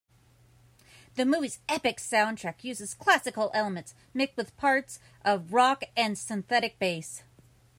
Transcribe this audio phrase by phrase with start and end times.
[1.15, 7.21] The movie's epic soundtrack uses classical elements mixed with parts of rock and synthetic bass.